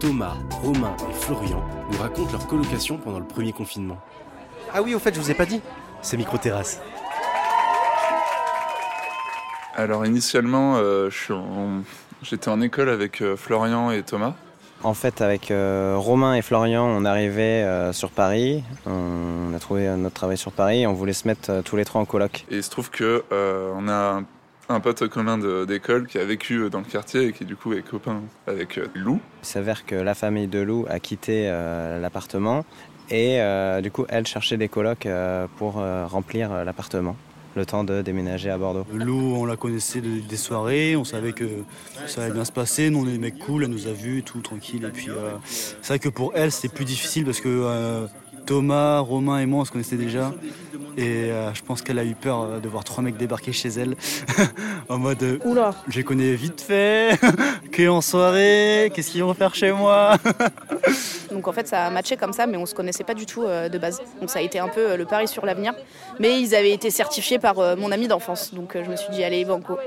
Thomas, 0.00 0.34
Romain 0.62 0.96
et 1.10 1.12
Florian 1.12 1.62
nous 1.92 1.98
racontent 1.98 2.32
leur 2.32 2.46
colocation 2.46 2.96
pendant 2.96 3.18
le 3.18 3.26
premier 3.26 3.52
confinement. 3.52 3.98
Ah 4.72 4.80
oui, 4.80 4.94
au 4.94 4.98
fait, 4.98 5.14
je 5.14 5.20
vous 5.20 5.30
ai 5.30 5.34
pas 5.34 5.44
dit, 5.44 5.60
c'est 6.00 6.16
micro-terrasse. 6.16 6.80
Alors 9.76 10.06
initialement, 10.06 10.76
euh, 10.78 11.10
en- 11.30 11.82
j'étais 12.22 12.48
en 12.48 12.60
école 12.62 12.88
avec 12.88 13.20
euh, 13.20 13.36
Florian 13.36 13.90
et 13.90 14.02
Thomas. 14.02 14.32
En 14.82 14.94
fait, 14.94 15.20
avec 15.20 15.50
euh, 15.50 15.94
Romain 15.98 16.34
et 16.34 16.40
Florian, 16.40 16.84
on 16.86 17.04
arrivait 17.04 17.62
euh, 17.62 17.92
sur 17.92 18.10
Paris. 18.10 18.64
On 18.86 19.52
a 19.54 19.58
trouvé 19.58 19.86
notre 19.98 20.14
travail 20.14 20.38
sur 20.38 20.52
Paris 20.52 20.82
et 20.82 20.86
on 20.86 20.94
voulait 20.94 21.12
se 21.12 21.28
mettre 21.28 21.50
euh, 21.50 21.62
tous 21.62 21.76
les 21.76 21.84
trois 21.84 22.00
en 22.00 22.06
coloc. 22.06 22.46
Et 22.50 22.56
il 22.56 22.62
se 22.62 22.70
trouve 22.70 22.90
que 22.90 23.22
euh, 23.32 23.70
on 23.76 23.86
a 23.88 24.22
un, 24.70 24.80
pote 24.80 25.06
commun 25.08 25.38
d'école 25.66 26.06
qui 26.06 26.18
a 26.18 26.24
vécu 26.24 26.54
euh, 26.58 26.70
dans 26.70 26.78
le 26.78 26.84
quartier 26.84 27.26
et 27.28 27.32
qui 27.32 27.44
du 27.44 27.56
coup 27.56 27.72
est 27.72 27.82
copain 27.82 28.22
avec 28.46 28.78
euh, 28.78 28.86
Lou. 28.94 29.20
Il 29.42 29.46
s'avère 29.46 29.84
que 29.84 29.94
la 29.94 30.14
famille 30.14 30.46
de 30.46 30.60
Lou 30.60 30.86
a 30.88 30.98
quitté 31.00 31.44
euh, 31.48 32.00
l'appartement 32.00 32.64
et 33.10 33.40
euh, 33.40 33.80
du 33.80 33.90
coup, 33.90 34.06
elle 34.08 34.26
cherchait 34.26 34.56
des 34.56 34.68
colocs 34.68 35.06
euh, 35.06 35.46
pour 35.56 35.78
euh, 35.80 36.06
remplir 36.06 36.52
euh, 36.52 36.64
l'appartement, 36.64 37.16
le 37.56 37.66
temps 37.66 37.82
de 37.82 38.02
déménager 38.02 38.50
à 38.50 38.56
Bordeaux. 38.58 38.86
Lou, 38.94 39.34
on 39.34 39.44
la 39.44 39.56
connaissait 39.56 40.00
de- 40.00 40.20
des 40.20 40.36
soirées, 40.36 40.94
on 40.96 41.04
savait 41.04 41.32
que 41.32 41.48
ça 42.06 42.22
allait 42.22 42.32
bien 42.32 42.44
se 42.44 42.52
passer. 42.52 42.88
Nous, 42.90 43.00
on 43.04 43.08
est 43.08 43.12
des 43.12 43.18
mecs 43.18 43.38
cool, 43.40 43.64
elle 43.64 43.70
nous 43.70 43.88
a 43.88 43.92
vus, 43.92 44.22
tout 44.22 44.40
tranquille. 44.40 44.84
Et 44.84 44.90
puis, 44.92 45.08
euh, 45.10 45.32
c'est 45.44 45.88
vrai 45.88 45.98
que 45.98 46.08
pour 46.08 46.32
elle, 46.36 46.52
c'était 46.52 46.72
plus 46.72 46.84
difficile 46.84 47.24
parce 47.24 47.40
que 47.40 47.48
euh, 47.48 48.06
Thomas, 48.46 49.00
Romain 49.00 49.38
et 49.40 49.46
moi, 49.46 49.62
on 49.62 49.64
se 49.64 49.72
connaissait 49.72 49.96
déjà. 49.96 50.32
Et 50.96 51.30
euh, 51.30 51.52
je 51.54 51.62
pense 51.62 51.82
qu'elle 51.82 51.98
a 51.98 52.04
eu 52.04 52.14
peur 52.14 52.42
euh, 52.42 52.58
de 52.60 52.68
voir 52.68 52.84
trois 52.84 53.02
mecs 53.02 53.16
débarquer 53.16 53.52
chez 53.52 53.68
elle 53.68 53.94
en 54.88 54.98
mode 54.98 55.22
euh, 55.22 55.38
Oula. 55.44 55.74
je 55.88 55.96
les 55.98 56.04
connais 56.04 56.34
vite 56.34 56.60
fait, 56.60 57.18
que 57.72 57.88
en 57.88 58.00
soirée, 58.00 58.90
qu'est-ce 58.94 59.10
qu'ils 59.10 59.22
vont 59.22 59.34
faire 59.34 59.54
chez 59.54 59.72
moi? 59.72 60.16
Donc 61.30 61.46
en 61.46 61.52
fait 61.52 61.68
ça 61.68 61.86
a 61.86 61.90
matché 61.90 62.16
comme 62.16 62.32
ça 62.32 62.46
mais 62.46 62.56
on 62.56 62.66
se 62.66 62.74
connaissait 62.74 63.04
pas 63.04 63.14
du 63.14 63.24
tout 63.26 63.44
euh, 63.44 63.68
de 63.68 63.78
base. 63.78 64.00
Donc 64.20 64.30
ça 64.30 64.40
a 64.40 64.42
été 64.42 64.58
un 64.58 64.68
peu 64.68 64.90
euh, 64.90 64.96
le 64.96 65.04
pari 65.04 65.28
sur 65.28 65.46
l'avenir. 65.46 65.72
Mais 66.18 66.40
ils 66.40 66.54
avaient 66.54 66.72
été 66.72 66.90
certifiés 66.90 67.38
par 67.38 67.58
euh, 67.58 67.76
mon 67.76 67.92
ami 67.92 68.08
d'enfance. 68.08 68.52
Donc 68.52 68.74
euh, 68.76 68.82
je 68.84 68.90
me 68.90 68.96
suis 68.96 69.10
dit 69.12 69.22
allez 69.24 69.44
banco. 69.44 69.78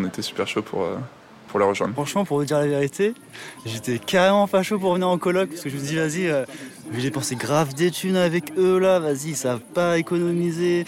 On 0.00 0.04
était 0.06 0.22
super 0.22 0.46
chaud 0.46 0.62
pour, 0.62 0.82
euh, 0.82 0.96
pour 1.48 1.58
la 1.60 1.66
rejoindre. 1.66 1.94
Franchement, 1.94 2.24
pour 2.24 2.38
vous 2.38 2.44
dire 2.44 2.58
la 2.58 2.66
vérité, 2.66 3.14
j'étais 3.64 3.98
carrément 3.98 4.46
pas 4.46 4.62
chaud 4.62 4.78
pour 4.78 4.92
venir 4.94 5.08
en 5.08 5.18
coloc 5.18 5.48
parce 5.50 5.62
que 5.62 5.70
je 5.70 5.76
me 5.76 5.80
dis, 5.80 5.96
vas-y, 5.96 6.28
euh, 6.28 6.44
j'ai 7.00 7.08
dépensé 7.08 7.36
grave 7.36 7.74
des 7.74 7.90
thunes 7.90 8.16
avec 8.16 8.52
eux 8.56 8.78
là, 8.78 8.98
vas-y, 8.98 9.30
ils 9.30 9.36
savent 9.36 9.60
pas 9.60 9.98
économiser. 9.98 10.84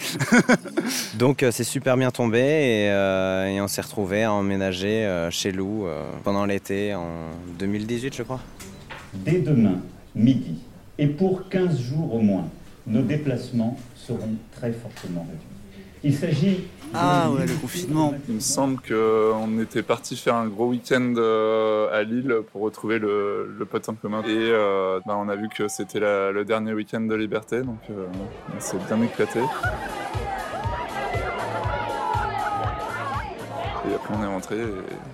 Donc, 1.17 1.43
euh, 1.43 1.51
c'est 1.51 1.63
super 1.63 1.97
bien 1.97 2.11
tombé 2.11 2.39
et, 2.39 2.89
euh, 2.89 3.47
et 3.47 3.61
on 3.61 3.67
s'est 3.67 3.81
retrouvés 3.81 4.23
à 4.23 4.33
emménager 4.33 5.05
euh, 5.05 5.31
chez 5.31 5.51
Lou 5.51 5.85
euh, 5.85 6.03
pendant 6.23 6.45
l'été 6.45 6.93
en 6.93 7.31
2018, 7.59 8.15
je 8.15 8.23
crois. 8.23 8.41
Dès 9.13 9.39
demain, 9.39 9.81
midi, 10.13 10.59
et 10.97 11.07
pour 11.07 11.49
15 11.49 11.79
jours 11.79 12.13
au 12.13 12.19
moins, 12.19 12.47
nos 12.87 13.01
déplacements 13.01 13.77
seront 13.95 14.35
très 14.51 14.71
fortement 14.71 15.21
réduits. 15.21 15.54
Il 16.05 16.13
s'agit 16.13 16.65
Ah 16.93 17.31
ouais, 17.31 17.47
le 17.47 17.55
confinement. 17.55 18.13
Il 18.29 18.35
me 18.35 18.39
semble 18.39 18.79
qu'on 18.79 19.59
était 19.59 19.81
parti 19.81 20.15
faire 20.15 20.35
un 20.35 20.45
gros 20.45 20.67
week-end 20.67 21.15
euh, 21.17 21.89
à 21.91 22.03
Lille 22.03 22.41
pour 22.51 22.61
retrouver 22.61 22.99
le, 22.99 23.51
le 23.57 23.65
pote 23.65 23.89
en 23.89 23.95
commun. 23.95 24.21
Et 24.21 24.27
euh, 24.29 24.99
bah, 25.07 25.17
on 25.17 25.27
a 25.29 25.35
vu 25.35 25.49
que 25.49 25.67
c'était 25.67 25.99
le 25.99 26.43
dernier 26.45 26.73
week-end 26.73 27.01
de 27.01 27.15
liberté, 27.15 27.63
donc 27.63 27.79
euh, 27.89 28.05
on 28.55 28.59
s'est 28.59 28.77
bien 28.87 29.01
éclaté. 29.01 29.39
On 34.09 34.23
est 34.23 34.27
rentré 34.27 34.55
et 34.57 34.65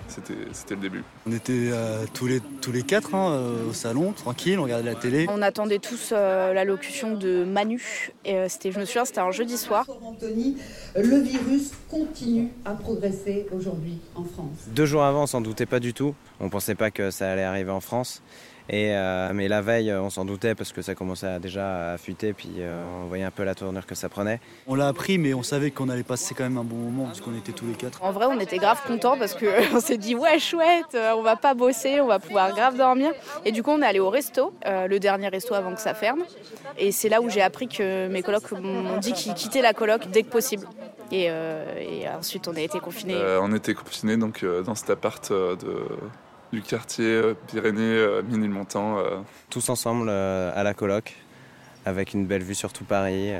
c'était 0.07 0.33
c'était 0.51 0.75
le 0.75 0.81
début. 0.81 1.03
On 1.27 1.31
était 1.31 1.69
euh, 1.71 2.05
tous, 2.13 2.27
les, 2.27 2.39
tous 2.61 2.71
les 2.71 2.83
quatre 2.83 3.15
hein, 3.15 3.31
euh, 3.31 3.69
au 3.69 3.73
salon, 3.73 4.11
tranquille, 4.11 4.59
on 4.59 4.63
regardait 4.63 4.91
la 4.91 4.95
télé. 4.95 5.25
On 5.29 5.41
attendait 5.41 5.79
tous 5.79 6.11
euh, 6.11 6.53
l'allocution 6.53 7.15
de 7.15 7.43
Manu. 7.43 8.11
Et 8.25 8.35
euh, 8.35 8.49
c'était, 8.49 8.71
je 8.71 8.79
me 8.79 8.85
souviens 8.85 9.05
c'était 9.05 9.19
un 9.19 9.31
jeudi 9.31 9.57
soir. 9.57 9.85
Anthony, 10.03 10.57
le 10.95 11.17
virus 11.19 11.71
continue 11.89 12.49
à 12.65 12.71
progresser 12.71 13.47
aujourd'hui 13.55 13.99
en 14.15 14.23
France. 14.23 14.67
Deux 14.67 14.85
jours 14.85 15.03
avant, 15.03 15.23
on 15.23 15.27
s'en 15.27 15.41
doutait 15.41 15.65
pas 15.65 15.79
du 15.79 15.93
tout. 15.93 16.13
On 16.39 16.49
pensait 16.49 16.75
pas 16.75 16.91
que 16.91 17.11
ça 17.11 17.31
allait 17.31 17.43
arriver 17.43 17.71
en 17.71 17.81
France. 17.81 18.21
Et, 18.69 18.95
euh, 18.95 19.31
mais 19.33 19.47
la 19.47 19.61
veille, 19.61 19.91
on 19.93 20.09
s'en 20.09 20.23
doutait 20.25 20.55
parce 20.55 20.71
que 20.71 20.81
ça 20.81 20.95
commençait 20.95 21.27
à- 21.27 21.39
déjà 21.39 21.93
à 21.93 21.97
fuiter, 21.97 22.31
puis 22.33 22.49
euh, 22.59 22.83
on 23.03 23.07
voyait 23.07 23.23
un 23.23 23.31
peu 23.31 23.43
la 23.43 23.55
tournure 23.55 23.85
que 23.85 23.95
ça 23.95 24.07
prenait. 24.07 24.39
On 24.67 24.75
l'a 24.75 24.87
appris, 24.87 25.17
mais 25.17 25.33
on 25.33 25.43
savait 25.43 25.71
qu'on 25.71 25.89
allait 25.89 26.03
passer 26.03 26.33
quand 26.35 26.43
même 26.43 26.57
un 26.57 26.63
bon 26.63 26.75
moment 26.77 27.05
parce 27.05 27.21
qu'on 27.21 27.35
était 27.35 27.51
tous 27.51 27.65
les 27.65 27.73
quatre. 27.73 28.01
En 28.03 28.11
vrai 28.11 28.27
on 28.29 28.39
était 28.39 28.57
grave 28.57 28.79
contents 28.87 29.17
parce 29.17 29.33
que 29.33 29.45
on 29.75 29.79
s'est 29.79 29.97
dit 29.97 30.15
ouais 30.15 30.39
chouette, 30.39 30.95
euh, 30.95 31.13
on 31.17 31.21
va 31.21 31.35
pas 31.35 31.53
bosser, 31.53 31.99
on 32.01 32.07
va 32.07 32.19
pouvoir 32.19 32.53
grave 32.55 32.77
dormir. 32.77 33.11
Et 33.45 33.51
du 33.51 33.63
coup 33.63 33.71
on 33.71 33.81
est 33.81 33.85
allé 33.85 33.99
au 33.99 34.09
resto, 34.09 34.53
euh, 34.65 34.87
le 34.87 34.99
dernier 34.99 35.27
resto 35.27 35.53
avant 35.53 35.73
que 35.73 35.81
ça 35.81 35.93
ferme. 35.93 36.23
Et 36.77 36.91
c'est 36.91 37.09
là 37.09 37.21
où 37.21 37.29
j'ai 37.29 37.41
appris 37.41 37.67
que 37.67 38.07
mes 38.07 38.21
colocs 38.21 38.51
m'ont 38.51 38.97
dit 38.99 39.13
qu'ils 39.13 39.33
quittaient 39.33 39.61
la 39.61 39.73
coloc 39.73 40.07
dès 40.11 40.23
que 40.23 40.29
possible. 40.29 40.67
Et, 41.11 41.25
euh, 41.29 41.65
et 41.77 42.07
ensuite 42.07 42.47
on 42.47 42.55
a 42.55 42.61
été 42.61 42.79
confinés. 42.79 43.15
Euh, 43.15 43.39
on 43.41 43.53
était 43.53 43.73
confinés 43.73 44.15
donc 44.15 44.43
euh, 44.43 44.61
dans 44.63 44.75
cet 44.75 44.89
appart 44.91 45.29
euh, 45.31 45.55
de, 45.57 45.75
du 46.51 46.61
quartier 46.61 47.05
euh, 47.05 47.33
Pyrénées, 47.47 47.81
euh, 47.81 48.21
Ménilmontant. 48.23 48.97
euh, 48.99 49.19
Tous 49.49 49.69
ensemble 49.69 50.09
à 50.09 50.63
la 50.63 50.73
coloc, 50.73 51.15
avec 51.85 52.13
une 52.13 52.25
belle 52.25 52.43
vue 52.43 52.55
sur 52.55 52.73
tout 52.73 52.83
Paris. 52.83 53.31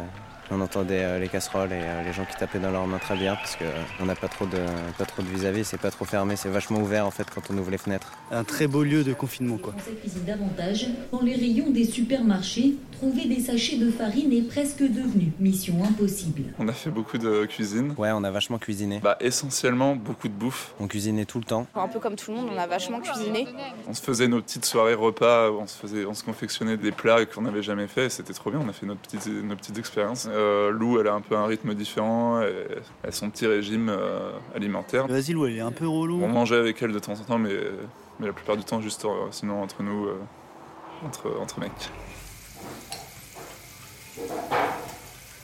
Euh, 0.52 0.56
on 0.56 0.62
entendait 0.62 1.04
euh, 1.04 1.20
les 1.20 1.28
casseroles 1.28 1.72
et 1.72 1.82
euh, 1.82 2.04
les 2.04 2.14
gens 2.14 2.26
qui 2.26 2.36
tapaient 2.36 2.60
dans 2.60 2.72
leurs 2.72 2.88
mains 2.88 3.00
très 3.00 3.16
bien 3.16 3.36
parce 3.36 3.58
qu'on 3.58 4.06
n'a 4.06 4.16
pas 4.16 4.28
trop 4.28 4.46
de 4.46 4.58
pas 4.98 5.06
trop 5.06 5.22
de 5.22 5.28
vis-à-vis, 5.28 5.66
c'est 5.66 5.80
pas 5.80 5.92
trop 5.92 6.06
fermé, 6.06 6.36
c'est 6.36 6.50
vachement 6.50 6.80
ouvert 6.80 7.06
en 7.06 7.12
fait 7.12 7.28
quand 7.34 7.42
on 7.50 7.58
ouvre 7.58 7.72
les 7.72 7.78
fenêtres. 7.78 8.14
Un 8.32 8.44
très 8.44 8.68
beau 8.68 8.84
lieu 8.84 9.04
de 9.04 9.14
confinement 9.14 9.58
quoi. 9.58 9.74
Cuisinent 10.02 10.26
davantage. 10.26 10.88
Dans 11.12 11.22
les 11.22 11.36
rayons 11.36 11.70
des 11.70 11.86
supermarchés, 11.86 12.76
trouver 12.92 13.26
des 13.26 13.40
sachets 13.40 13.78
de 13.78 13.90
farine 13.90 14.32
est 14.32 14.48
presque 14.48 14.82
devenu 14.82 15.32
mission 15.40 15.84
impossible. 15.84 16.44
on 16.60 16.68
a 16.68 16.74
fait 16.74 16.90
beaucoup 16.90 17.18
de 17.18 17.46
cuisine. 17.46 17.94
Ouais, 17.98 18.12
on 18.12 18.24
a 18.24 18.32
vachement 18.32 18.58
cuisiné. 18.58 19.00
Bah, 19.02 19.18
essentiellement 19.20 19.96
beaucoup 19.96 20.28
de 20.28 20.34
bouffe. 20.34 20.74
On 20.80 20.88
cuisinait 20.88 21.26
tout 21.26 21.40
le 21.40 21.46
temps. 21.46 21.68
Un 21.76 21.88
peu 21.88 22.00
comme 22.00 22.16
tout 22.16 22.32
le 22.32 22.38
monde, 22.38 22.50
on 22.54 22.58
a 22.58 22.68
vachement 22.68 23.00
cuisiné. 23.00 23.48
On 23.88 23.94
se 23.94 24.02
faisait 24.02 24.28
nos 24.28 24.42
petites 24.42 24.66
soirées 24.66 24.94
repas, 24.94 25.50
on 25.52 25.68
se, 25.68 25.78
faisait, 25.78 26.06
on 26.06 26.14
se 26.14 26.24
confectionnait 26.24 26.78
des 26.78 26.92
plats 26.92 27.26
qu'on 27.26 27.42
n'avait 27.42 27.64
jamais 27.64 27.88
fait, 27.88 28.06
et 28.06 28.10
c'était 28.10 28.34
trop 28.34 28.52
bien, 28.52 28.60
on 28.64 28.70
a 28.70 28.74
fait 28.74 28.86
notre 28.86 29.02
petite, 29.02 29.28
nos 29.28 29.56
petites 29.56 29.78
expériences. 29.78 30.28
Euh, 30.30 30.41
Lou, 30.72 31.00
elle 31.00 31.08
a 31.08 31.14
un 31.14 31.22
peu 31.22 31.36
un 31.36 31.46
rythme 31.46 31.74
différent, 31.74 32.42
et 32.42 32.54
elle 33.04 33.10
a 33.10 33.12
son 33.12 33.30
petit 33.30 33.48
régime 33.48 33.90
euh, 33.90 34.32
alimentaire. 34.56 35.08
Vas-y, 35.08 35.34
Lou, 35.34 35.46
elle 35.46 35.58
est 35.58 35.62
un 35.62 35.72
peu 35.72 35.88
relou. 35.88 36.22
On 36.24 36.28
mangeait 36.28 36.58
avec 36.58 36.82
elle 36.82 36.92
de 36.92 37.00
temps 37.00 37.14
en 37.14 37.24
temps, 37.24 37.38
mais, 37.38 37.56
mais 38.20 38.28
la 38.28 38.34
plupart 38.34 38.58
du 38.58 38.64
temps, 38.64 38.82
juste 38.82 39.06
euh, 39.06 39.28
sinon 39.32 39.62
entre 39.62 39.84
nous, 39.84 40.06
euh, 40.06 40.20
entre, 41.06 41.32
entre 41.40 41.60
mecs. 41.60 41.72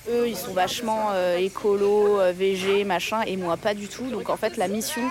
Eux, 0.09 0.27
ils 0.27 0.37
sont 0.37 0.53
vachement 0.53 1.09
euh, 1.11 1.37
écolo, 1.37 2.19
euh, 2.19 2.31
VG, 2.31 2.83
machin, 2.85 3.21
et 3.23 3.35
moi 3.35 3.57
pas 3.57 3.73
du 3.73 3.87
tout. 3.87 4.09
Donc 4.09 4.29
en 4.29 4.37
fait, 4.37 4.55
la 4.57 4.67
mission, 4.67 5.01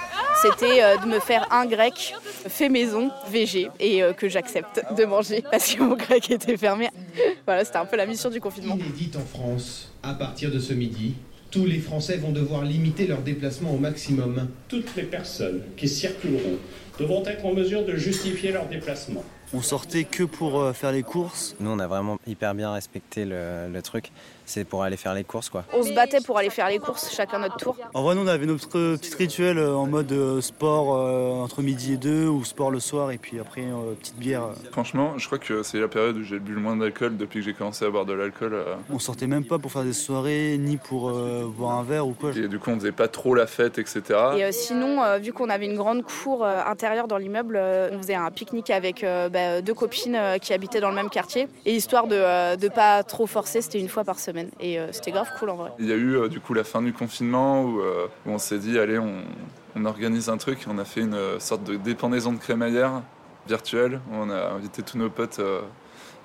c'était 0.40 0.82
euh, 0.82 0.96
de 0.96 1.06
me 1.06 1.20
faire 1.20 1.46
un 1.52 1.66
grec 1.66 2.14
fait 2.48 2.68
maison, 2.68 3.10
VG, 3.30 3.68
et 3.80 4.02
euh, 4.02 4.12
que 4.12 4.28
j'accepte 4.28 4.82
de 4.96 5.04
manger 5.04 5.42
parce 5.50 5.74
que 5.74 5.82
mon 5.82 5.96
grec 5.96 6.30
était 6.30 6.56
fermé. 6.56 6.88
voilà, 7.46 7.64
c'était 7.64 7.78
un 7.78 7.86
peu 7.86 7.96
la 7.96 8.06
mission 8.06 8.30
du 8.30 8.40
confinement. 8.40 8.76
Inédite 8.76 9.16
en 9.16 9.24
France, 9.24 9.92
à 10.02 10.14
partir 10.14 10.50
de 10.50 10.58
ce 10.58 10.72
midi, 10.72 11.14
tous 11.50 11.66
les 11.66 11.78
Français 11.78 12.16
vont 12.16 12.32
devoir 12.32 12.64
limiter 12.64 13.06
leurs 13.06 13.22
déplacements 13.22 13.72
au 13.74 13.78
maximum. 13.78 14.48
Toutes 14.68 14.94
les 14.96 15.04
personnes 15.04 15.62
qui 15.76 15.88
circuleront 15.88 16.58
devront 16.98 17.24
être 17.24 17.44
en 17.44 17.52
mesure 17.52 17.84
de 17.84 17.96
justifier 17.96 18.52
leur 18.52 18.66
déplacement. 18.66 19.24
On 19.54 19.62
sortait 19.62 20.04
que 20.04 20.24
pour 20.24 20.60
euh, 20.60 20.72
faire 20.72 20.92
les 20.92 21.02
courses. 21.02 21.54
Nous, 21.60 21.70
on 21.70 21.78
a 21.78 21.86
vraiment 21.86 22.18
hyper 22.26 22.54
bien 22.54 22.72
respecté 22.72 23.24
le, 23.24 23.68
le 23.72 23.82
truc. 23.82 24.10
C'est 24.48 24.64
pour 24.64 24.84
aller 24.84 24.96
faire 24.96 25.12
les 25.14 25.24
courses, 25.24 25.48
quoi. 25.48 25.64
On 25.72 25.82
se 25.82 25.92
battait 25.92 26.20
pour 26.20 26.38
aller 26.38 26.50
faire 26.50 26.68
les 26.68 26.78
courses, 26.78 27.12
chacun 27.12 27.40
notre 27.40 27.56
tour. 27.56 27.76
En 27.94 28.02
vrai, 28.04 28.14
nous, 28.14 28.22
on 28.22 28.26
avait 28.28 28.46
notre 28.46 28.78
euh, 28.78 28.96
petit 28.96 29.12
rituel 29.16 29.58
euh, 29.58 29.74
en 29.74 29.86
mode 29.86 30.12
euh, 30.12 30.40
sport 30.40 30.94
euh, 30.96 31.32
entre 31.32 31.62
midi 31.62 31.94
et 31.94 31.96
deux 31.96 32.28
ou 32.28 32.44
sport 32.44 32.70
le 32.70 32.78
soir 32.78 33.10
et 33.10 33.18
puis 33.18 33.40
après 33.40 33.62
euh, 33.62 33.94
petite 33.98 34.16
bière. 34.18 34.44
euh. 34.44 34.52
Franchement, 34.70 35.14
je 35.18 35.26
crois 35.26 35.38
que 35.38 35.64
c'est 35.64 35.80
la 35.80 35.88
période 35.88 36.16
où 36.16 36.22
j'ai 36.22 36.38
bu 36.38 36.52
le 36.52 36.60
moins 36.60 36.76
d'alcool 36.76 37.16
depuis 37.16 37.40
que 37.40 37.44
j'ai 37.46 37.54
commencé 37.54 37.84
à 37.84 37.90
boire 37.90 38.04
de 38.04 38.12
l'alcool. 38.12 38.54
euh, 38.54 38.76
On 38.92 39.00
sortait 39.00 39.26
même 39.26 39.44
pas 39.44 39.58
pour 39.58 39.72
faire 39.72 39.82
des 39.82 39.92
soirées 39.92 40.56
ni 40.60 40.76
pour 40.76 41.08
euh, 41.10 41.50
boire 41.52 41.72
un 41.72 41.82
verre 41.82 42.06
ou 42.06 42.12
quoi. 42.12 42.30
et 42.36 42.46
du 42.46 42.60
coup, 42.60 42.70
on 42.70 42.76
faisait 42.78 42.92
pas 42.92 43.08
trop 43.08 43.34
la 43.34 43.48
fête, 43.48 43.78
etc. 43.78 44.02
Et 44.36 44.44
euh, 44.44 44.52
sinon, 44.52 45.02
euh, 45.02 45.18
vu 45.18 45.32
qu'on 45.32 45.50
avait 45.50 45.66
une 45.66 45.76
grande 45.76 46.04
cour 46.04 46.44
euh, 46.44 46.60
intérieure 46.66 47.08
dans 47.08 47.18
l'immeuble, 47.18 47.56
euh, 47.56 47.90
on 47.92 47.98
faisait 47.98 48.14
un 48.14 48.30
pique-nique 48.30 48.70
avec 48.70 49.02
euh, 49.02 49.28
bah, 49.36 49.62
deux 49.62 49.74
copines 49.74 50.18
qui 50.40 50.52
habitaient 50.52 50.80
dans 50.80 50.90
le 50.90 50.94
même 50.94 51.10
quartier. 51.10 51.48
Et 51.64 51.74
histoire 51.74 52.06
de 52.06 52.16
ne 52.56 52.68
pas 52.68 53.02
trop 53.02 53.26
forcer, 53.26 53.60
c'était 53.60 53.80
une 53.80 53.88
fois 53.88 54.04
par 54.04 54.18
semaine. 54.18 54.50
Et 54.60 54.78
c'était 54.92 55.10
grave 55.10 55.28
cool 55.38 55.50
en 55.50 55.56
vrai. 55.56 55.72
Il 55.78 55.86
y 55.86 55.92
a 55.92 55.96
eu 55.96 56.28
du 56.28 56.40
coup 56.40 56.54
la 56.54 56.64
fin 56.64 56.82
du 56.82 56.92
confinement 56.92 57.62
où, 57.62 57.80
on 58.26 58.38
s'est 58.38 58.58
dit, 58.58 58.78
allez, 58.78 58.98
on, 58.98 59.22
on, 59.74 59.84
organise 59.84 60.28
un 60.28 60.36
truc. 60.36 60.60
On 60.68 60.78
a 60.78 60.84
fait 60.84 61.00
une 61.00 61.38
sorte 61.38 61.64
de 61.64 61.76
dépendaison 61.76 62.32
de 62.32 62.38
crémaillère 62.38 63.02
virtuelle. 63.46 64.00
On 64.12 64.30
a 64.30 64.50
invité 64.50 64.82
tous 64.82 64.98
nos 64.98 65.10
potes 65.10 65.40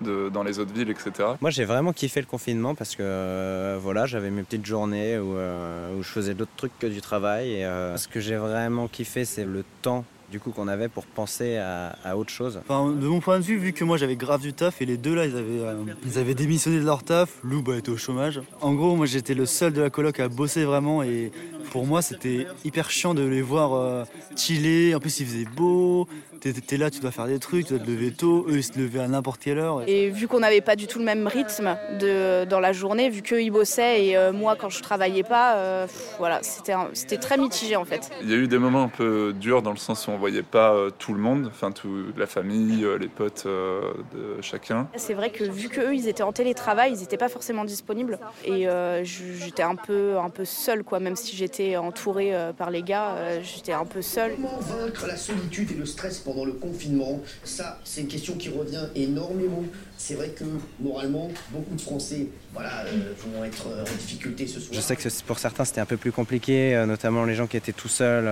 dans 0.01 0.43
les 0.43 0.59
autres 0.59 0.73
villes, 0.73 0.89
etc. 0.89 1.29
Moi, 1.41 1.49
j'ai 1.49 1.65
vraiment 1.65 1.93
kiffé 1.93 2.19
le 2.19 2.25
confinement 2.25 2.75
parce 2.75 2.95
que 2.95 3.03
euh, 3.03 3.77
voilà, 3.81 4.05
j'avais 4.05 4.29
mes 4.29 4.43
petites 4.43 4.65
journées 4.65 5.17
où, 5.17 5.35
euh, 5.35 5.95
où 5.95 6.03
je 6.03 6.09
faisais 6.09 6.33
d'autres 6.33 6.51
trucs 6.57 6.77
que 6.79 6.87
du 6.87 7.01
travail. 7.01 7.53
Et 7.53 7.65
euh, 7.65 7.97
ce 7.97 8.07
que 8.07 8.19
j'ai 8.19 8.35
vraiment 8.35 8.87
kiffé, 8.87 9.25
c'est 9.25 9.45
le 9.45 9.63
temps 9.81 10.05
du 10.31 10.39
coup 10.39 10.51
qu'on 10.51 10.68
avait 10.69 10.88
pour 10.88 11.06
penser 11.06 11.57
à, 11.57 12.18
autre 12.18 12.31
chose 12.31 12.62
De 12.69 13.07
mon 13.07 13.19
point 13.19 13.39
de 13.39 13.44
vue, 13.44 13.57
vu 13.57 13.74
que 13.74 13.83
moi 13.83 13.98
j'avais 13.98 14.16
grave 14.16 14.42
du 14.42 14.54
taf 14.54 14.81
et 14.81 14.86
les 14.86 14.98
deux 14.98 15.13
là 15.13 15.25
ils 15.25 15.36
avaient, 15.36 15.62
ils 16.06 16.18
avaient 16.18 16.33
démissionné 16.33 16.80
de 16.80 16.86
leur 16.86 17.04
taf, 17.04 17.38
Lou 17.44 17.62
bah, 17.62 17.75
était 17.75 17.92
au 17.92 17.98
chômage. 17.98 18.42
En 18.62 18.74
gros, 18.74 18.95
moi 18.95 19.06
j'étais 19.06 19.33
le 19.33 19.45
seul 19.45 19.74
de 19.74 19.81
la 19.81 19.89
coloc 19.89 20.19
à 20.19 20.30
bosser 20.30 20.63
vraiment 20.63 21.04
et 21.04 21.31
pour 21.72 21.86
moi 21.86 22.01
c'était 22.01 22.48
hyper 22.63 22.89
chiant 22.89 23.13
de 23.13 23.24
les 23.24 23.42
voir 23.42 24.07
chiller. 24.36 24.95
En 24.95 25.00
plus 25.00 25.19
il 25.19 25.28
faisait 25.28 25.45
beau, 25.45 26.07
t'es 26.41 26.77
là, 26.77 26.89
tu 26.89 26.99
dois 26.99 27.11
faire 27.11 27.27
des 27.27 27.39
trucs, 27.39 27.67
tu 27.67 27.73
dois 27.73 27.85
te 27.85 27.89
lever 27.89 28.11
tôt, 28.11 28.45
eux 28.47 28.57
ils 28.57 28.63
se 28.63 28.77
levaient 28.77 28.99
à 28.99 29.07
n'importe 29.07 29.41
quelle 29.41 29.59
heure. 29.59 29.83
Et 29.88 30.09
vu 30.09 30.27
qu'on 30.27 30.39
n'avait 30.39 30.61
pas 30.61 30.75
du 30.75 30.88
tout 30.88 30.99
le 30.99 31.05
même 31.05 31.27
rythme 31.27 31.77
de, 31.99 32.45
dans 32.45 32.59
la 32.59 32.73
journée, 32.73 33.09
vu 33.09 33.21
qu'eux 33.21 33.41
ils 33.41 33.51
bossaient 33.51 34.05
et 34.05 34.17
euh, 34.17 34.31
moi 34.31 34.55
quand 34.55 34.69
je 34.69 34.81
travaillais 34.81 35.23
pas, 35.23 35.55
euh, 35.55 35.88
voilà, 36.17 36.39
c'était 36.41 37.17
très 37.17 37.38
mitigé 37.38 37.75
en 37.75 37.85
fait. 37.85 38.09
Il 38.23 38.29
y 38.29 38.33
a 38.33 38.38
eu 38.38 38.47
des 38.47 38.57
moments 38.57 38.83
un 38.83 38.89
peu 38.89 39.33
durs 39.39 39.61
dans 39.61 39.71
le 39.71 39.77
sens 39.77 40.07
où 40.07 40.11
on 40.11 40.17
voyait 40.17 40.41
pas 40.41 40.73
euh, 40.73 40.89
tout 40.97 41.13
le 41.13 41.19
monde, 41.19 41.47
enfin 41.47 41.71
toute 41.71 42.17
la 42.17 42.27
famille, 42.27 42.85
les 42.99 43.07
potes 43.07 43.45
de 43.45 44.41
chacun. 44.41 44.87
C'est 44.95 45.13
vrai 45.13 45.29
que 45.29 45.44
vu 45.44 45.69
qu'eux 45.69 45.94
ils 45.94 46.07
étaient 46.07 46.23
en 46.23 46.31
télétravail, 46.31 46.94
ils 46.94 46.99
n'étaient 46.99 47.17
pas 47.17 47.29
forcément 47.29 47.65
disponibles 47.65 48.19
et 48.45 48.67
j'étais 49.03 49.63
un 49.63 49.75
peu, 49.75 50.17
un 50.17 50.29
peu 50.29 50.45
seule 50.45 50.83
quoi, 50.83 50.99
même 50.99 51.15
si 51.15 51.35
j'étais 51.35 51.77
entourée 51.77 52.33
par 52.57 52.71
les 52.71 52.81
gars, 52.81 53.15
j'étais 53.44 53.73
un 53.73 53.85
peu 53.85 54.01
seule. 54.01 54.33
Comment 54.35 54.59
vaincre 54.59 55.05
la 55.07 55.17
solitude 55.17 55.71
et 55.71 55.75
le 55.75 55.85
stress 55.85 56.19
pendant 56.31 56.45
le 56.45 56.54
confinement 56.54 57.22
Ça, 57.44 57.80
c'est 57.83 58.01
une 58.01 58.07
question 58.07 58.36
qui 58.36 58.50
revient 58.50 58.86
énormément. 58.95 59.63
C'est 59.98 60.16
vrai 60.16 60.30
que 60.30 60.44
moralement, 60.80 61.30
beaucoup 61.51 61.75
de 61.75 61.81
Français 61.81 62.28
voilà, 62.54 62.86
euh, 62.86 63.13
vont 63.18 63.44
être 63.44 63.68
euh, 63.68 63.81
en 63.81 63.98
difficulté 63.98 64.48
ce 64.48 64.60
soir. 64.60 64.74
Je 64.74 64.81
sais 64.81 64.95
que 64.95 65.24
pour 65.24 65.39
certains, 65.39 65.66
c'était 65.66 65.81
un 65.81 65.86
peu 65.86 65.98
plus 65.98 66.12
compliqué, 66.12 66.75
euh, 66.75 66.86
notamment 66.86 67.25
les 67.25 67.36
gens 67.36 67.48
qui 67.48 67.57
étaient 67.57 67.74
tout 67.74 67.88
seuls 67.88 68.25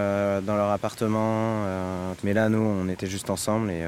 dans 0.43 0.55
leur 0.55 0.69
appartement. 0.69 1.65
mais 2.23 2.33
là, 2.33 2.49
nous, 2.49 2.59
on 2.59 2.87
était 2.89 3.07
juste 3.07 3.29
ensemble 3.29 3.71
et 3.71 3.85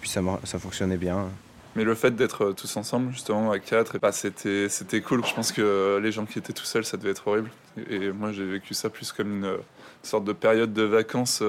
puis 0.00 0.10
ça, 0.10 0.20
ça 0.44 0.58
fonctionnait 0.58 0.96
bien. 0.96 1.28
Mais 1.76 1.84
le 1.84 1.94
fait 1.94 2.14
d'être 2.14 2.52
tous 2.52 2.76
ensemble, 2.76 3.12
justement, 3.12 3.50
à 3.52 3.58
quatre, 3.58 3.96
et 3.96 3.98
bah, 3.98 4.10
c'était, 4.10 4.68
c'était 4.68 5.00
cool. 5.00 5.24
Je 5.24 5.34
pense 5.34 5.52
que 5.52 6.00
les 6.02 6.10
gens 6.12 6.24
qui 6.24 6.38
étaient 6.38 6.52
tout 6.52 6.64
seuls, 6.64 6.84
ça 6.84 6.96
devait 6.96 7.10
être 7.10 7.28
horrible. 7.28 7.50
Et, 7.88 8.10
moi, 8.10 8.32
j'ai 8.32 8.44
vécu 8.44 8.74
ça 8.74 8.90
plus 8.90 9.12
comme 9.12 9.44
une 9.44 9.56
sorte 10.02 10.24
de 10.24 10.32
période 10.32 10.72
de 10.72 10.82
vacances 10.82 11.42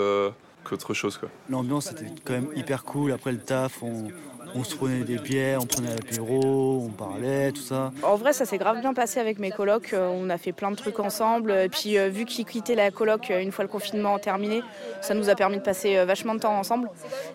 qu'autre 0.70 0.94
chose. 0.94 1.18
Quoi. 1.18 1.30
L'ambiance 1.50 1.92
était 1.92 2.06
quand 2.24 2.34
même 2.34 2.50
hyper 2.56 2.84
cool. 2.84 3.12
Après 3.12 3.32
le 3.32 3.40
taf, 3.40 3.84
on, 3.84 4.08
on 4.56 4.64
se 4.64 4.76
prenait 4.76 5.04
des 5.04 5.18
bières, 5.18 5.60
on 5.62 5.66
prenait 5.66 5.96
l'apéro, 5.96 6.84
on 6.86 6.90
parlait, 6.90 7.52
tout 7.52 7.62
ça. 7.62 7.92
En 8.04 8.16
vrai, 8.16 8.34
ça 8.34 8.46
s'est 8.46 8.58
grave 8.58 8.80
bien 8.80 8.94
passé 8.94 9.20
avec 9.20 9.40
mes 9.40 9.52
colocs. 9.52 9.94
Euh, 9.94 10.10
on 10.10 10.30
a 10.30 10.38
fait 10.38 10.52
plein 10.52 10.72
de 10.72 10.76
trucs 10.76 11.00
ensemble. 11.00 11.52
Et 11.52 11.70
puis, 11.70 11.98
euh, 11.98 12.10
vu 12.10 12.26
qu'ils 12.26 12.46
quittaient 12.46 12.76
la 12.76 12.92
coloc 12.92 13.32
euh, 13.32 13.42
une 13.42 13.52
fois 13.52 13.64
le 13.64 13.70
confinement 13.70 14.18
terminé, 14.20 14.62
ça 15.02 15.14
nous 15.14 15.30
a 15.30 15.36
permis 15.36 15.58
de 15.58 15.64
passer 15.64 16.04
vachement 16.06 16.36
de 16.36 16.40
temps 16.40 16.58
ensemble. 16.58 16.90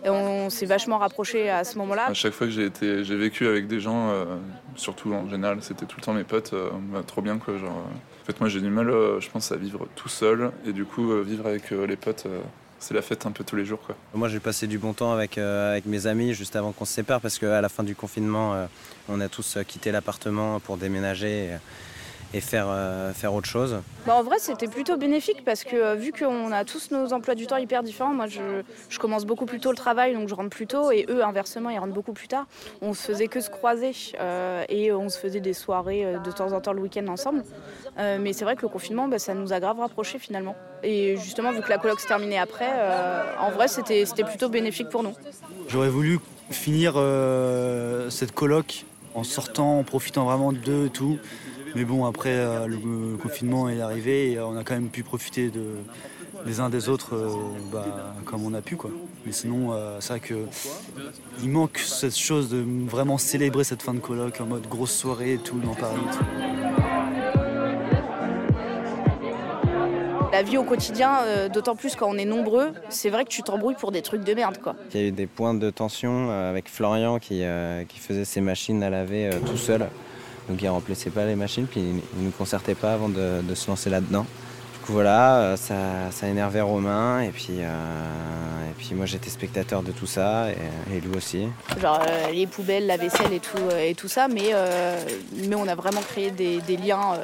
Et 0.04 0.10
on 0.10 0.50
s'est 0.50 0.66
vachement 0.66 0.98
rapprochés 0.98 1.50
à 1.50 1.64
ce 1.64 1.78
moment-là. 1.78 2.06
À 2.08 2.14
chaque 2.14 2.32
fois 2.32 2.46
que 2.46 2.52
j'ai 2.52 2.66
été, 2.66 3.04
j'ai 3.04 3.16
vécu 3.16 3.46
avec 3.46 3.66
des 3.66 3.80
gens, 3.80 4.12
surtout 4.76 5.12
en 5.12 5.28
général, 5.28 5.58
c'était 5.60 5.86
tout 5.86 5.96
le 5.98 6.02
temps 6.02 6.12
mes 6.12 6.24
potes, 6.24 6.54
bah, 6.92 7.02
trop 7.06 7.22
bien 7.22 7.38
quoi. 7.38 7.56
Genre, 7.56 7.70
en 7.70 8.24
fait, 8.24 8.40
moi 8.40 8.48
j'ai 8.48 8.60
du 8.60 8.70
mal, 8.70 8.88
je 9.18 9.30
pense, 9.30 9.52
à 9.52 9.56
vivre 9.56 9.86
tout 9.94 10.08
seul 10.08 10.50
et 10.66 10.72
du 10.72 10.84
coup 10.84 11.12
vivre 11.22 11.46
avec 11.46 11.70
les 11.70 11.96
potes 11.96 12.26
c'est 12.84 12.94
la 12.94 13.00
fête 13.00 13.24
un 13.24 13.32
peu 13.32 13.44
tous 13.44 13.56
les 13.56 13.64
jours. 13.64 13.80
Quoi. 13.80 13.96
Moi, 14.12 14.28
j'ai 14.28 14.40
passé 14.40 14.66
du 14.66 14.76
bon 14.76 14.92
temps 14.92 15.12
avec, 15.12 15.38
euh, 15.38 15.72
avec 15.72 15.86
mes 15.86 16.06
amis 16.06 16.34
juste 16.34 16.54
avant 16.54 16.72
qu'on 16.72 16.84
se 16.84 16.92
sépare 16.92 17.20
parce 17.22 17.38
qu'à 17.38 17.62
la 17.62 17.68
fin 17.70 17.82
du 17.82 17.96
confinement, 17.96 18.54
euh, 18.54 18.66
on 19.08 19.20
a 19.22 19.28
tous 19.28 19.56
euh, 19.56 19.62
quitté 19.62 19.90
l'appartement 19.90 20.60
pour 20.60 20.76
déménager 20.76 21.56
faire, 22.40 22.68
faire 23.14 23.34
autre 23.34 23.48
chose 23.48 23.76
bah, 24.06 24.14
En 24.16 24.22
vrai, 24.22 24.36
c'était 24.38 24.68
plutôt 24.68 24.96
bénéfique 24.96 25.44
parce 25.44 25.64
que 25.64 25.94
vu 25.96 26.12
qu'on 26.12 26.52
a 26.52 26.64
tous 26.64 26.90
nos 26.90 27.12
emplois 27.12 27.34
du 27.34 27.46
temps 27.46 27.56
hyper 27.56 27.82
différents, 27.82 28.14
moi 28.14 28.26
je, 28.26 28.62
je, 28.88 28.98
commence 28.98 29.24
beaucoup 29.24 29.46
plus 29.46 29.60
tôt 29.60 29.70
le 29.70 29.76
travail, 29.76 30.14
donc 30.14 30.28
je 30.28 30.34
rentre 30.34 30.50
plus 30.50 30.66
tôt, 30.66 30.90
et 30.90 31.06
eux, 31.08 31.24
inversement, 31.24 31.70
ils 31.70 31.78
rentrent 31.78 31.94
beaucoup 31.94 32.12
plus 32.12 32.28
tard. 32.28 32.46
On 32.82 32.94
se 32.94 33.02
faisait 33.02 33.28
que 33.28 33.40
se 33.40 33.50
croiser 33.50 33.92
et 34.68 34.92
on 34.92 35.08
se 35.08 35.18
faisait 35.18 35.40
des 35.40 35.54
soirées 35.54 36.16
de 36.24 36.30
temps 36.30 36.52
en 36.52 36.60
temps 36.60 36.72
le 36.72 36.80
week-end 36.80 37.06
ensemble. 37.08 37.44
Euh, 37.98 38.18
mais 38.20 38.32
c'est 38.32 38.44
vrai 38.44 38.56
que 38.56 38.62
le 38.62 38.68
confinement, 38.68 39.08
bah, 39.08 39.18
ça 39.18 39.34
nous 39.34 39.52
a 39.52 39.60
grave 39.60 39.78
rapprochés 39.78 40.18
finalement. 40.18 40.56
Et 40.82 41.16
justement, 41.16 41.52
vu 41.52 41.60
que 41.60 41.68
la 41.68 41.78
colloque 41.78 42.00
se 42.00 42.06
terminait 42.06 42.38
après, 42.38 42.70
euh, 42.72 43.22
en 43.40 43.50
vrai, 43.50 43.68
c'était 43.68 44.04
plutôt 44.24 44.48
bénéfique 44.48 44.88
pour 44.88 45.02
nous. 45.02 45.14
J'aurais 45.68 45.88
voulu 45.88 46.18
finir 46.50 46.94
euh, 46.96 48.10
cette 48.10 48.32
colloque 48.32 48.84
en 49.14 49.22
sortant, 49.22 49.78
en 49.78 49.84
profitant 49.84 50.24
vraiment 50.24 50.52
d'eux 50.52 50.86
et 50.86 50.90
tout. 50.90 51.18
Mais 51.74 51.84
bon, 51.84 52.04
après, 52.04 52.36
le 52.66 53.16
confinement 53.16 53.68
est 53.68 53.80
arrivé 53.80 54.32
et 54.32 54.40
on 54.40 54.56
a 54.56 54.64
quand 54.64 54.74
même 54.74 54.90
pu 54.90 55.02
profiter 55.02 55.50
de, 55.50 55.62
les 56.46 56.60
uns 56.60 56.70
des 56.70 56.88
autres 56.88 57.16
bah, 57.72 57.84
comme 58.24 58.44
on 58.44 58.54
a 58.54 58.62
pu. 58.62 58.76
Quoi. 58.76 58.90
Mais 59.26 59.32
sinon, 59.32 59.72
c'est 59.98 60.18
vrai 60.18 60.20
qu'il 60.20 61.50
manque 61.50 61.78
cette 61.78 62.16
chose 62.16 62.48
de 62.48 62.64
vraiment 62.88 63.18
célébrer 63.18 63.64
cette 63.64 63.82
fin 63.82 63.94
de 63.94 63.98
colloque 63.98 64.40
en 64.40 64.46
mode 64.46 64.68
grosse 64.68 64.94
soirée 64.94 65.34
et 65.34 65.38
tout 65.38 65.58
dans 65.58 65.74
Paris. 65.74 66.00
La 70.34 70.42
vie 70.42 70.58
au 70.58 70.64
quotidien, 70.64 71.18
euh, 71.26 71.48
d'autant 71.48 71.76
plus 71.76 71.94
quand 71.94 72.08
on 72.10 72.18
est 72.18 72.24
nombreux, 72.24 72.72
c'est 72.88 73.08
vrai 73.08 73.22
que 73.22 73.28
tu 73.28 73.44
t'embrouilles 73.44 73.76
pour 73.76 73.92
des 73.92 74.02
trucs 74.02 74.24
de 74.24 74.34
merde. 74.34 74.58
Quoi. 74.60 74.74
Il 74.92 75.00
y 75.00 75.04
a 75.04 75.06
eu 75.06 75.12
des 75.12 75.28
points 75.28 75.54
de 75.54 75.70
tension 75.70 76.28
euh, 76.28 76.50
avec 76.50 76.68
Florian 76.68 77.20
qui, 77.20 77.44
euh, 77.44 77.84
qui 77.84 78.00
faisait 78.00 78.24
ses 78.24 78.40
machines 78.40 78.82
à 78.82 78.90
laver 78.90 79.30
tout 79.46 79.56
seul. 79.56 79.86
Donc 80.48 80.60
il 80.60 80.68
remplaçait 80.68 81.10
pas 81.10 81.24
les 81.24 81.36
machines, 81.36 81.66
puis 81.66 81.80
il 81.80 82.20
ne 82.20 82.26
nous 82.26 82.30
concertait 82.30 82.74
pas 82.74 82.94
avant 82.94 83.08
de, 83.08 83.42
se 83.54 83.68
lancer 83.68 83.90
là-dedans. 83.90 84.26
Du 84.74 84.86
coup 84.86 84.92
voilà, 84.92 85.56
ça, 85.56 86.10
ça 86.10 86.28
énervait 86.28 86.60
Romain 86.60 87.20
et 87.20 87.30
puis, 87.30 87.60
et 87.60 88.74
puis 88.76 88.94
moi 88.94 89.06
j'étais 89.06 89.30
spectateur 89.30 89.82
de 89.82 89.92
tout 89.92 90.06
ça 90.06 90.48
et, 90.50 91.00
lui 91.00 91.16
aussi. 91.16 91.48
Genre 91.80 92.02
les 92.30 92.46
poubelles, 92.46 92.86
la 92.86 92.98
vaisselle 92.98 93.32
et 93.32 93.40
tout, 93.40 93.56
et 93.78 93.94
tout 93.94 94.08
ça, 94.08 94.28
mais, 94.28 94.52
mais 95.48 95.54
on 95.54 95.66
a 95.66 95.74
vraiment 95.74 96.02
créé 96.02 96.30
des, 96.30 96.60
des 96.60 96.76
liens 96.76 97.18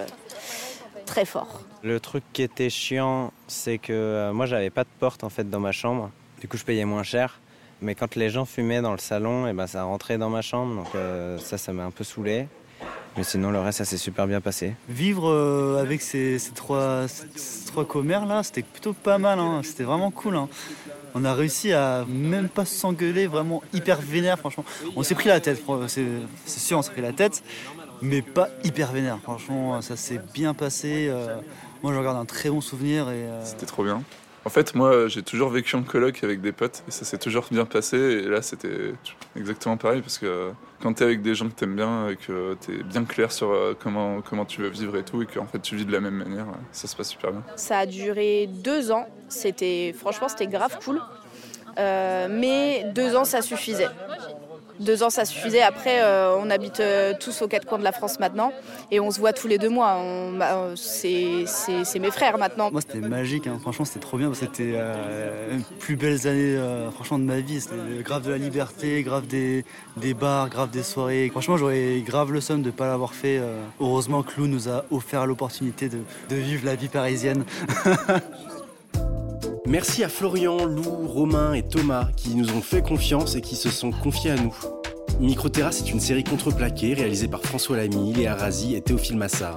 très 1.10 1.24
forts. 1.24 1.60
Le 1.82 1.98
truc 1.98 2.22
qui 2.32 2.42
était 2.42 2.70
chiant, 2.70 3.32
c'est 3.48 3.78
que 3.78 3.92
euh, 3.92 4.32
moi 4.32 4.46
j'avais 4.46 4.70
pas 4.70 4.84
de 4.84 4.88
porte 5.00 5.24
en 5.24 5.28
fait 5.28 5.48
dans 5.48 5.60
ma 5.60 5.72
chambre. 5.72 6.10
Du 6.40 6.46
coup 6.46 6.56
je 6.56 6.64
payais 6.64 6.84
moins 6.84 7.02
cher. 7.02 7.40
Mais 7.82 7.94
quand 7.94 8.14
les 8.14 8.28
gens 8.28 8.44
fumaient 8.44 8.82
dans 8.82 8.92
le 8.92 8.98
salon, 8.98 9.46
et 9.46 9.50
eh 9.50 9.52
ben 9.54 9.66
ça 9.66 9.82
rentrait 9.84 10.18
dans 10.18 10.28
ma 10.28 10.42
chambre. 10.42 10.76
Donc 10.76 10.94
euh, 10.94 11.38
ça, 11.38 11.56
ça 11.58 11.72
m'a 11.72 11.84
un 11.84 11.90
peu 11.90 12.04
saoulé. 12.04 12.46
Mais 13.16 13.24
sinon, 13.24 13.50
le 13.50 13.60
reste, 13.60 13.78
ça 13.78 13.84
s'est 13.84 13.96
super 13.96 14.26
bien 14.26 14.40
passé. 14.40 14.74
Vivre 14.88 15.28
euh, 15.28 15.80
avec 15.80 16.00
ces, 16.00 16.38
trois, 16.54 17.06
trois 17.66 17.84
commères 17.84 18.26
là, 18.26 18.42
c'était 18.42 18.62
plutôt 18.62 18.92
pas 18.92 19.18
mal. 19.18 19.38
Hein. 19.38 19.60
C'était 19.64 19.84
vraiment 19.84 20.10
cool. 20.10 20.36
Hein. 20.36 20.48
On 21.14 21.24
a 21.24 21.34
réussi 21.34 21.72
à 21.72 22.04
même 22.08 22.48
pas 22.48 22.64
s'engueuler, 22.64 23.26
vraiment 23.26 23.62
hyper 23.72 24.00
vénère, 24.00 24.38
franchement. 24.38 24.64
On 24.94 25.02
s'est 25.02 25.16
pris 25.16 25.28
la 25.28 25.40
tête, 25.40 25.60
c'est 25.88 26.60
sûr, 26.60 26.78
on 26.78 26.82
s'est 26.82 26.92
pris 26.92 27.02
la 27.02 27.12
tête, 27.12 27.42
mais 28.00 28.22
pas 28.22 28.48
hyper 28.62 28.92
vénère. 28.92 29.18
Franchement, 29.20 29.82
ça 29.82 29.96
s'est 29.96 30.20
bien 30.32 30.54
passé. 30.54 31.10
Moi, 31.82 31.94
je 31.94 31.98
regarde 31.98 32.18
un 32.18 32.26
très 32.26 32.50
bon 32.50 32.60
souvenir. 32.60 33.08
et. 33.10 33.24
Euh, 33.24 33.44
c'était 33.44 33.66
trop 33.66 33.84
bien. 33.84 34.02
En 34.44 34.48
fait, 34.48 34.74
moi, 34.74 35.06
j'ai 35.08 35.22
toujours 35.22 35.50
vécu 35.50 35.76
en 35.76 35.82
coloc 35.82 36.24
avec 36.24 36.40
des 36.40 36.52
potes 36.52 36.82
et 36.88 36.90
ça 36.90 37.04
s'est 37.04 37.18
toujours 37.18 37.46
bien 37.50 37.66
passé. 37.66 37.98
Et 37.98 38.22
là, 38.22 38.40
c'était 38.40 38.94
exactement 39.36 39.76
pareil 39.76 40.00
parce 40.00 40.18
que 40.18 40.52
quand 40.82 40.94
tu 40.94 41.02
es 41.02 41.06
avec 41.06 41.20
des 41.20 41.34
gens 41.34 41.48
que 41.48 41.54
tu 41.54 41.64
aimes 41.64 41.76
bien 41.76 42.08
et 42.08 42.16
que 42.16 42.56
tu 42.64 42.80
es 42.80 42.82
bien 42.82 43.04
clair 43.04 43.32
sur 43.32 43.50
euh, 43.50 43.76
comment, 43.78 44.22
comment 44.22 44.46
tu 44.46 44.62
veux 44.62 44.68
vivre 44.68 44.96
et 44.96 45.04
tout 45.04 45.22
et 45.22 45.26
qu'en 45.26 45.44
fait 45.44 45.58
tu 45.60 45.76
vis 45.76 45.84
de 45.84 45.92
la 45.92 46.00
même 46.00 46.14
manière, 46.14 46.46
ça 46.72 46.88
se 46.88 46.96
passe 46.96 47.10
super 47.10 47.32
bien. 47.32 47.42
Ça 47.56 47.80
a 47.80 47.86
duré 47.86 48.48
deux 48.48 48.90
ans. 48.90 49.06
C'était, 49.28 49.94
franchement, 49.96 50.28
c'était 50.28 50.46
grave 50.46 50.78
cool. 50.82 51.00
Euh, 51.78 52.28
mais 52.30 52.84
deux 52.94 53.14
ans, 53.16 53.24
ça 53.24 53.42
suffisait. 53.42 53.88
Deux 54.80 55.02
ans, 55.02 55.10
ça 55.10 55.26
suffisait. 55.26 55.60
Après, 55.60 56.02
euh, 56.02 56.34
on 56.38 56.48
habite 56.48 56.80
euh, 56.80 57.12
tous 57.18 57.42
aux 57.42 57.48
quatre 57.48 57.66
coins 57.66 57.78
de 57.78 57.84
la 57.84 57.92
France 57.92 58.18
maintenant 58.18 58.50
et 58.90 58.98
on 58.98 59.10
se 59.10 59.20
voit 59.20 59.34
tous 59.34 59.46
les 59.46 59.58
deux 59.58 59.68
mois. 59.68 60.02
Bah, 60.38 60.54
euh, 60.54 60.72
c'est 60.74 61.98
mes 61.98 62.10
frères 62.10 62.38
maintenant. 62.38 62.70
Moi, 62.72 62.80
c'était 62.80 63.06
magique. 63.06 63.46
Hein. 63.46 63.58
Franchement, 63.60 63.84
c'était 63.84 64.00
trop 64.00 64.16
bien. 64.16 64.32
C'était 64.32 64.72
les 64.72 65.58
plus 65.78 65.96
belles 65.96 66.26
années 66.26 66.58
franchement, 66.94 67.18
de 67.18 67.24
ma 67.24 67.40
vie. 67.40 67.60
C'était 67.60 68.02
grave 68.02 68.24
de 68.24 68.30
la 68.30 68.38
liberté, 68.38 69.02
grave 69.02 69.26
des, 69.26 69.64
bars, 70.14 70.48
grave 70.48 70.70
des 70.70 70.82
soirées. 70.82 71.28
Franchement, 71.30 71.58
j'aurais 71.58 72.00
grave 72.00 72.32
le 72.32 72.40
somme 72.40 72.62
de 72.62 72.68
ne 72.68 72.72
pas 72.72 72.86
l'avoir 72.86 73.12
fait. 73.12 73.38
heureusement, 73.80 74.22
Clou 74.22 74.46
nous 74.46 74.70
a 74.70 74.84
offert 74.90 75.26
l'opportunité 75.26 75.90
de 75.90 76.36
vivre 76.36 76.64
la 76.64 76.74
vie 76.74 76.88
parisienne. 76.88 77.44
Merci 79.70 80.02
à 80.02 80.08
Florian, 80.08 80.64
Lou, 80.64 80.82
Romain 80.82 81.52
et 81.52 81.62
Thomas 81.62 82.08
qui 82.16 82.34
nous 82.34 82.50
ont 82.50 82.60
fait 82.60 82.82
confiance 82.82 83.36
et 83.36 83.40
qui 83.40 83.54
se 83.54 83.70
sont 83.70 83.92
confiés 83.92 84.32
à 84.32 84.34
nous. 84.34 84.52
Microterrasse 85.20 85.80
est 85.82 85.92
une 85.92 86.00
série 86.00 86.24
contreplaquée 86.24 86.92
réalisée 86.92 87.28
par 87.28 87.40
François 87.40 87.76
Lamy, 87.76 88.12
Léa 88.12 88.34
Razi 88.34 88.74
et 88.74 88.80
Théophile 88.80 89.16
Massard. 89.16 89.54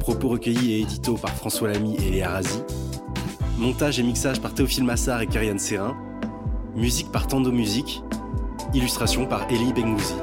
Propos 0.00 0.28
recueillis 0.28 0.72
et 0.72 0.80
édito 0.80 1.18
par 1.18 1.32
François 1.32 1.68
Lamy 1.68 1.96
et 1.96 2.12
Léa 2.12 2.30
Razi. 2.30 2.62
Montage 3.58 3.98
et 3.98 4.02
mixage 4.02 4.40
par 4.40 4.54
Théophile 4.54 4.84
Massard 4.84 5.20
et 5.20 5.26
Karianne 5.26 5.58
Serrin. 5.58 5.94
Musique 6.74 7.12
par 7.12 7.26
Tando 7.26 7.52
Musique. 7.52 8.02
Illustration 8.72 9.26
par 9.26 9.46
Elie 9.50 9.74
Bengouzi. 9.74 10.14